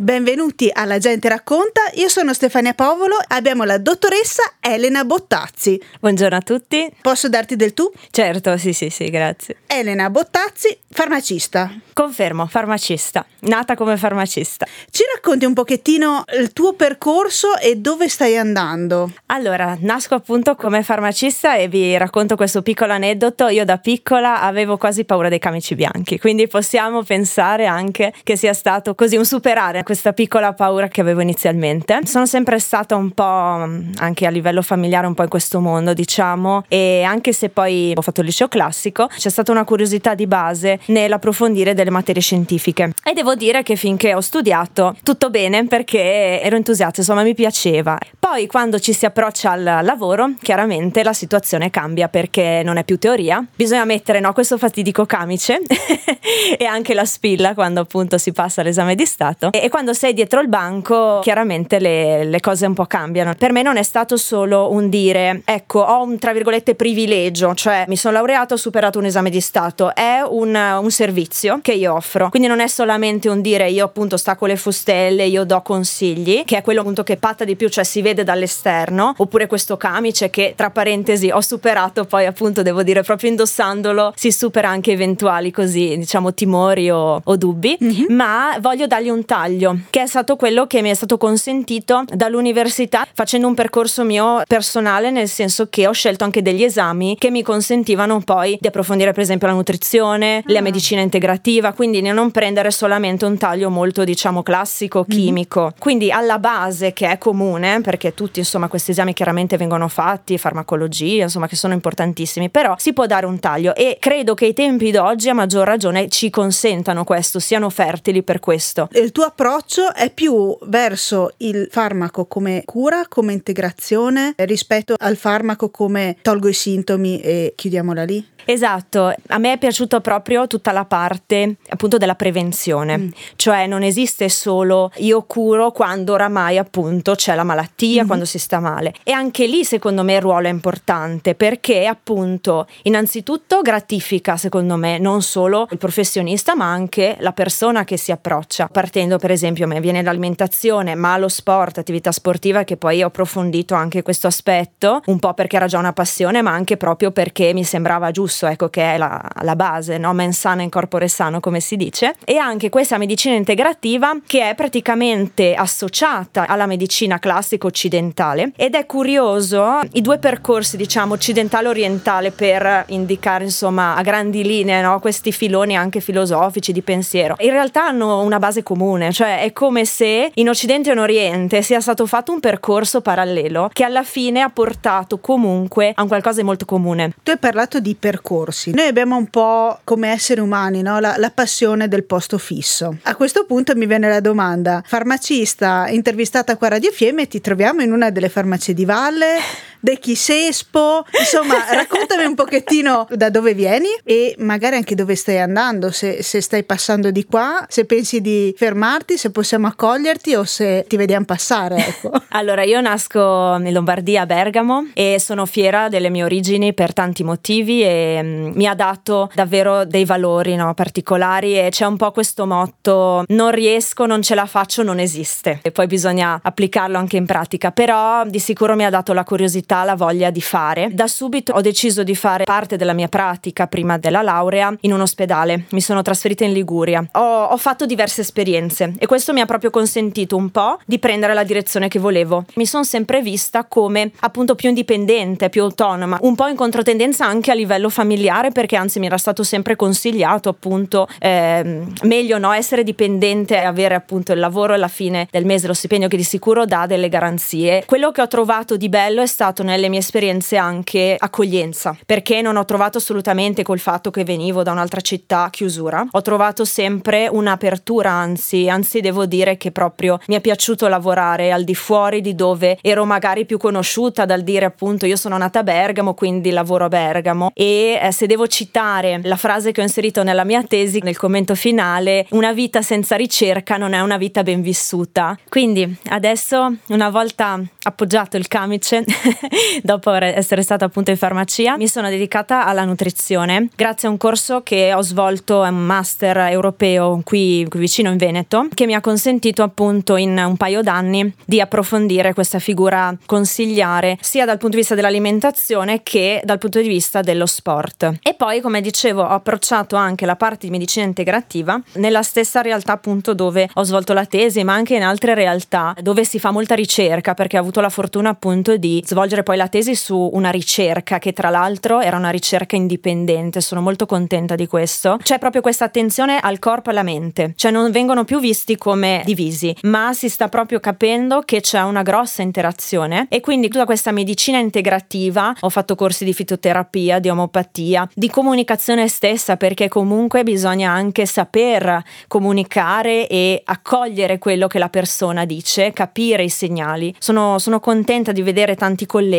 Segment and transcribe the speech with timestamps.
[0.00, 5.78] Benvenuti alla Gente Racconta, io sono Stefania Povolo e abbiamo la dottoressa Elena Bottazzi.
[6.00, 6.90] Buongiorno a tutti.
[7.02, 7.92] Posso darti del tu?
[8.10, 9.56] Certo, sì, sì, sì, grazie.
[9.66, 11.70] Elena Bottazzi, farmacista.
[11.92, 14.66] Confermo, farmacista, nata come farmacista.
[14.90, 19.12] Ci racconti un pochettino il tuo percorso e dove stai andando?
[19.26, 23.48] Allora, nasco appunto come farmacista e vi racconto questo piccolo aneddoto.
[23.48, 28.54] Io da piccola avevo quasi paura dei camici bianchi, quindi possiamo pensare anche che sia
[28.54, 31.98] stato così un superare questa piccola paura che avevo inizialmente.
[32.04, 36.62] Sono sempre stata un po' anche a livello familiare un po' in questo mondo, diciamo,
[36.68, 40.78] e anche se poi ho fatto il liceo classico, c'è stata una curiosità di base
[40.86, 42.92] nell'approfondire delle materie scientifiche.
[43.02, 47.98] E devo dire che finché ho studiato tutto bene perché ero entusiasta, insomma, mi piaceva.
[48.30, 52.96] Poi quando ci si approccia al lavoro, chiaramente la situazione cambia perché non è più
[52.96, 55.58] teoria, bisogna mettere no, questo fatidico camice
[56.56, 59.50] e anche la spilla quando appunto si passa all'esame di Stato.
[59.50, 63.34] E quando sei dietro il banco, chiaramente le, le, cose un po' cambiano.
[63.34, 67.84] Per me non è stato solo un dire, ecco, ho un tra virgolette privilegio, cioè
[67.88, 71.94] mi sono laureato, ho superato un esame di Stato, è un, un servizio che io
[71.94, 72.28] offro.
[72.28, 76.58] Quindi non è solamente un dire io appunto stacco le fustelle, io do consigli, che
[76.58, 80.54] è quello appunto che patta di più, cioè si vede dall'esterno, oppure questo camice che
[80.56, 85.96] tra parentesi ho superato, poi appunto devo dire proprio indossandolo si supera anche eventuali così
[85.96, 88.04] diciamo timori o, o dubbi, mm-hmm.
[88.14, 93.06] ma voglio dargli un taglio che è stato quello che mi è stato consentito dall'università
[93.12, 97.42] facendo un percorso mio personale, nel senso che ho scelto anche degli esami che mi
[97.42, 100.52] consentivano poi di approfondire per esempio la nutrizione, ah.
[100.52, 105.14] la medicina integrativa, quindi di non prendere solamente un taglio molto diciamo classico, mhm.
[105.14, 105.60] chimico.
[105.60, 105.70] Mm-hmm.
[105.78, 111.24] Quindi alla base che è comune, perché tutti insomma questi esami chiaramente vengono fatti, farmacologia,
[111.24, 114.90] insomma che sono importantissimi, però si può dare un taglio e credo che i tempi
[114.90, 118.88] d'oggi a maggior ragione ci consentano questo, siano fertili per questo.
[118.92, 125.70] Il tuo approccio è più verso il farmaco come cura, come integrazione, rispetto al farmaco
[125.70, 128.26] come tolgo i sintomi e chiudiamola lì?
[128.44, 133.08] Esatto, a me è piaciuta proprio tutta la parte appunto della prevenzione, mm.
[133.36, 138.06] cioè non esiste solo io curo quando oramai appunto c'è la malattia, mm.
[138.06, 138.94] quando si sta male.
[139.02, 144.98] E anche lì secondo me il ruolo è importante perché appunto innanzitutto gratifica secondo me
[144.98, 149.68] non solo il professionista ma anche la persona che si approccia, partendo per esempio a
[149.68, 155.02] me viene l'alimentazione ma lo sport, attività sportiva che poi ho approfondito anche questo aspetto,
[155.06, 158.68] un po' perché era già una passione ma anche proprio perché mi sembrava giusto ecco
[158.68, 160.12] che è la, la base, no?
[160.12, 164.54] mens sana in corpore sano come si dice, e anche questa medicina integrativa che è
[164.54, 172.30] praticamente associata alla medicina classica occidentale ed è curioso i due percorsi diciamo occidentale orientale
[172.30, 175.00] per indicare insomma a grandi linee no?
[175.00, 179.86] questi filoni anche filosofici di pensiero in realtà hanno una base comune cioè è come
[179.86, 184.42] se in occidente e in oriente sia stato fatto un percorso parallelo che alla fine
[184.42, 188.72] ha portato comunque a un qualcosa di molto comune tu hai parlato di percorsi.
[188.72, 190.98] Noi abbiamo un po' come esseri umani no?
[190.98, 192.96] la, la, passione del posto fisso.
[193.02, 197.69] A questo punto mi viene la domanda, farmacista intervistata qua a Radio Fiemme, ti troviamo
[197.78, 199.38] in una delle farmacie di Valle,
[199.80, 205.90] De Chisespo, insomma raccontami un pochettino da dove vieni e magari anche dove stai andando,
[205.90, 210.84] se, se stai passando di qua, se pensi di fermarti, se possiamo accoglierti o se
[210.86, 211.76] ti vediamo passare.
[211.76, 212.12] Ecco.
[212.30, 217.24] allora io nasco in Lombardia a Bergamo e sono fiera delle mie origini per tanti
[217.24, 222.10] motivi e Ehm, mi ha dato davvero dei valori no, particolari e c'è un po'
[222.12, 227.16] questo motto non riesco, non ce la faccio, non esiste e poi bisogna applicarlo anche
[227.16, 230.88] in pratica, però di sicuro mi ha dato la curiosità, la voglia di fare.
[230.92, 235.00] Da subito ho deciso di fare parte della mia pratica prima della laurea in un
[235.00, 239.46] ospedale, mi sono trasferita in Liguria, ho, ho fatto diverse esperienze e questo mi ha
[239.46, 242.44] proprio consentito un po' di prendere la direzione che volevo.
[242.54, 247.50] Mi sono sempre vista come appunto più indipendente, più autonoma, un po' in controtendenza anche
[247.50, 252.52] a livello familiare familiare perché anzi mi era stato sempre consigliato appunto eh, meglio no,
[252.52, 256.22] essere dipendente e avere appunto il lavoro alla fine del mese, lo stipendio che di
[256.22, 257.84] sicuro dà delle garanzie.
[257.86, 262.56] Quello che ho trovato di bello è stato nelle mie esperienze anche accoglienza, perché non
[262.56, 268.10] ho trovato assolutamente col fatto che venivo da un'altra città chiusura, ho trovato sempre un'apertura,
[268.10, 272.78] anzi, anzi devo dire che proprio mi è piaciuto lavorare al di fuori di dove
[272.80, 276.88] ero magari più conosciuta dal dire appunto io sono nata a Bergamo, quindi lavoro a
[276.88, 281.16] Bergamo e eh, se devo citare la frase che ho inserito nella mia tesi, nel
[281.16, 285.38] commento finale, una vita senza ricerca non è una vita ben vissuta.
[285.48, 289.04] Quindi adesso, una volta appoggiato il camice,
[289.82, 294.62] dopo essere stata appunto in farmacia, mi sono dedicata alla nutrizione grazie a un corso
[294.62, 299.62] che ho svolto, un master europeo qui, qui vicino in Veneto, che mi ha consentito
[299.62, 304.94] appunto in un paio d'anni di approfondire questa figura consigliare sia dal punto di vista
[304.94, 308.18] dell'alimentazione che dal punto di vista dello sport.
[308.22, 312.92] E poi, come dicevo, ho approcciato anche la parte di medicina integrativa nella stessa realtà
[312.92, 316.74] appunto dove ho svolto la tesi, ma anche in altre realtà dove si fa molta
[316.74, 321.18] ricerca perché ho avuto la fortuna appunto di svolgere poi la tesi su una ricerca
[321.18, 325.18] che tra l'altro era una ricerca indipendente, sono molto contenta di questo.
[325.22, 329.22] C'è proprio questa attenzione al corpo e alla mente, cioè non vengono più visti come
[329.24, 334.12] divisi, ma si sta proprio capendo che c'è una grossa interazione e quindi tutta questa
[334.12, 340.90] medicina integrativa, ho fatto corsi di fitoterapia, di omopatia, di comunicazione stessa perché comunque bisogna
[340.90, 347.14] anche saper comunicare e accogliere quello che la persona dice, capire i segnali.
[347.18, 349.29] Sono, sono contenta di vedere tanti colleghi,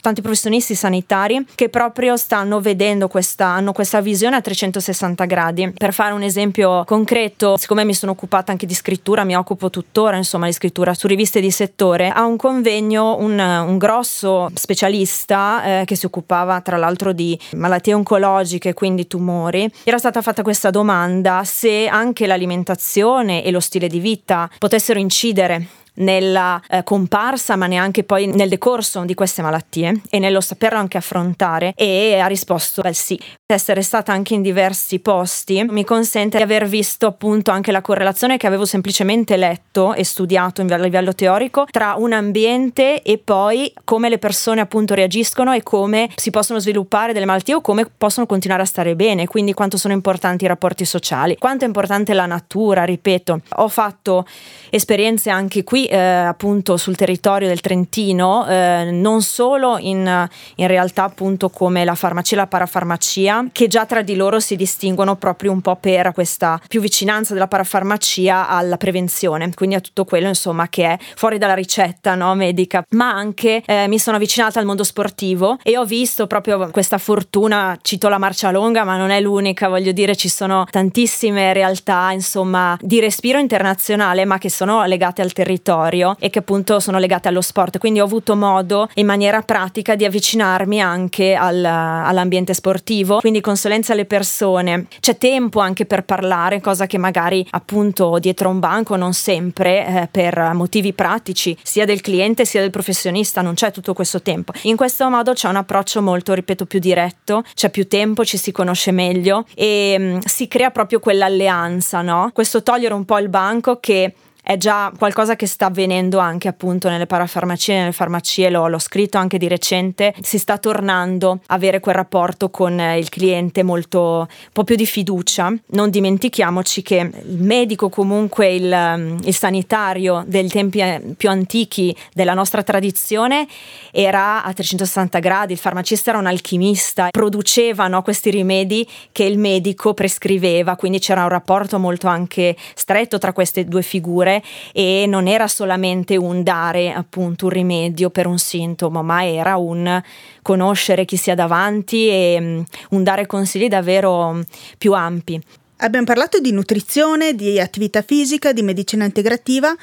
[0.00, 5.72] tanti professionisti sanitari che proprio stanno vedendo questa, hanno questa visione a 360 gradi.
[5.76, 10.16] Per fare un esempio concreto, siccome mi sono occupata anche di scrittura, mi occupo tuttora
[10.16, 15.84] insomma di scrittura su riviste di settore, a un convegno un, un grosso specialista eh,
[15.84, 21.42] che si occupava tra l'altro di malattie oncologiche, quindi tumori, era stata fatta questa domanda
[21.44, 28.04] se anche l'alimentazione e lo stile di vita potessero incidere nella eh, comparsa ma neanche
[28.04, 32.92] poi nel decorso di queste malattie e nello saperlo anche affrontare e ha risposto beh
[32.92, 33.20] sì.
[33.46, 38.36] Essere stata anche in diversi posti mi consente di aver visto appunto anche la correlazione
[38.36, 44.08] che avevo semplicemente letto e studiato a livello teorico tra un ambiente e poi come
[44.08, 48.62] le persone appunto reagiscono e come si possono sviluppare delle malattie o come possono continuare
[48.62, 52.84] a stare bene, quindi quanto sono importanti i rapporti sociali, quanto è importante la natura,
[52.84, 53.40] ripeto.
[53.56, 54.26] Ho fatto
[54.70, 61.04] esperienze anche qui eh, appunto sul territorio del Trentino, eh, non solo in, in, realtà
[61.04, 65.52] appunto come la farmacia e la parafarmacia, che già tra di loro si distinguono proprio
[65.52, 70.68] un po' per questa più vicinanza della parafarmacia alla prevenzione, quindi a tutto quello insomma
[70.68, 74.84] che è fuori dalla ricetta no, medica, ma anche eh, mi sono avvicinata al mondo
[74.84, 79.68] sportivo e ho visto proprio questa fortuna, cito la marcia longa, ma non è l'unica,
[79.68, 85.32] voglio dire ci sono tantissime realtà insomma di respiro internazionale ma che sono legate al
[85.32, 87.78] territorio territorio e che appunto sono legate allo sport.
[87.78, 93.92] Quindi ho avuto modo in maniera pratica di avvicinarmi anche al, all'ambiente sportivo, quindi consulenza
[93.92, 94.86] alle persone.
[95.00, 100.08] C'è tempo anche per parlare, cosa che magari appunto dietro un banco non sempre eh,
[100.10, 104.52] per motivi pratici, sia del cliente sia del professionista, non c'è tutto questo tempo.
[104.62, 108.52] In questo modo c'è un approccio molto, ripeto, più diretto, c'è più tempo, ci si
[108.52, 112.30] conosce meglio e mh, mm, si crea proprio quell'alleanza, no?
[112.32, 116.90] Questo togliere un po' il banco che è già qualcosa che sta avvenendo anche appunto
[116.90, 121.80] nelle parafarmacie, nelle farmacie, l'ho, l'ho, scritto anche di recente, si sta tornando a avere
[121.80, 125.50] quel rapporto con il cliente molto, un po' più di fiducia.
[125.68, 132.34] Non dimentichiamoci che il medico comunque, il, il sanitario dei tempi eh, più antichi della
[132.34, 133.46] nostra tradizione
[133.92, 139.38] era a 360 gradi, il farmacista era un alchimista, produceva no, questi rimedi che il
[139.38, 144.33] medico prescriveva, quindi c'era un rapporto molto anche stretto tra queste due figure
[144.72, 150.02] e non era solamente un dare appunto un rimedio per un sintomo, ma era un
[150.42, 154.40] conoscere chi sia davanti e um, un dare consigli davvero
[154.78, 155.40] più ampi.
[155.78, 159.74] Abbiamo parlato di nutrizione, di attività fisica, di medicina integrativa,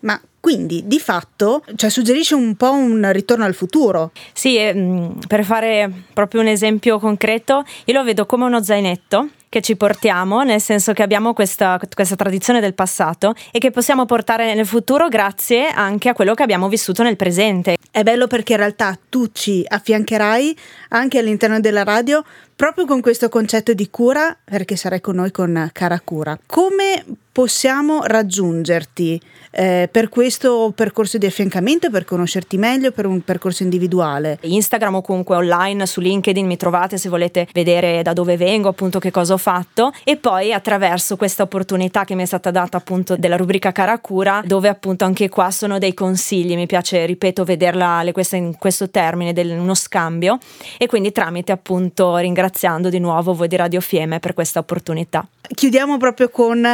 [0.00, 4.12] ma quindi di fatto cioè, suggerisce un po' un ritorno al futuro.
[4.32, 9.60] Sì, eh, per fare proprio un esempio concreto, io lo vedo come uno zainetto che
[9.60, 14.54] ci portiamo, nel senso che abbiamo questa, questa, tradizione del passato e che possiamo portare
[14.54, 17.76] nel futuro grazie anche a quello che abbiamo vissuto nel presente.
[17.90, 20.56] È bello perché in realtà tu ci affiancherai
[20.90, 25.68] anche all'interno della radio proprio con questo concetto di cura, perché sarai con noi con
[25.72, 26.38] Cara Cura.
[26.46, 29.20] Come possiamo raggiungerti
[29.52, 34.38] eh, per questo percorso di affiancamento, per conoscerti meglio, per un percorso individuale?
[34.42, 38.98] Instagram o comunque online su LinkedIn mi trovate se volete vedere da dove vengo, appunto
[38.98, 43.16] che cosa ho fatto e poi attraverso questa opportunità che mi è stata data appunto
[43.16, 48.04] della rubrica Cara Cura, dove appunto anche qua sono dei consigli, mi piace ripeto vederla
[48.32, 50.38] in questo termine, del, uno scambio
[50.78, 55.26] e quindi tramite appunto ringraziando di nuovo voi di Radio Fieme per questa opportunità.
[55.52, 56.64] Chiudiamo proprio con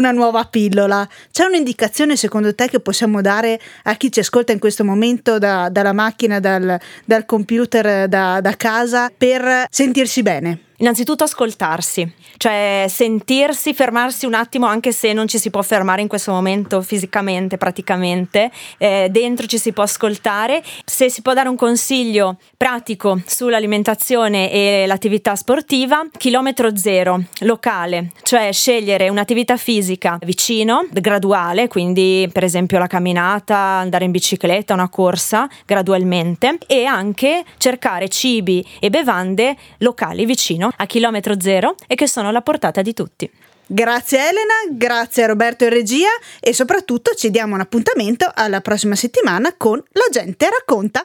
[0.00, 1.06] una nuova pillola.
[1.30, 5.68] C'è un'indicazione secondo te che possiamo dare a chi ci ascolta in questo momento da,
[5.68, 10.69] dalla macchina, dal, dal computer, da, da casa per sentirsi bene?
[10.80, 16.08] Innanzitutto ascoltarsi, cioè sentirsi, fermarsi un attimo anche se non ci si può fermare in
[16.08, 20.62] questo momento fisicamente, praticamente, eh, dentro ci si può ascoltare.
[20.86, 28.50] Se si può dare un consiglio pratico sull'alimentazione e l'attività sportiva, chilometro zero, locale, cioè
[28.50, 35.46] scegliere un'attività fisica vicino, graduale, quindi per esempio la camminata, andare in bicicletta, una corsa,
[35.66, 42.28] gradualmente e anche cercare cibi e bevande locali vicino a chilometro zero e che sono
[42.28, 43.30] alla portata di tutti.
[43.66, 46.08] Grazie Elena, grazie a Roberto in regia
[46.40, 51.04] e soprattutto ci diamo un appuntamento alla prossima settimana con La gente racconta.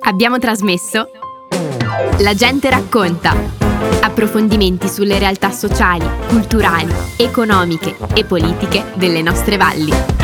[0.00, 1.10] Abbiamo trasmesso
[2.18, 3.34] La gente racconta.
[4.02, 10.21] Approfondimenti sulle realtà sociali, culturali, economiche e politiche delle nostre valli.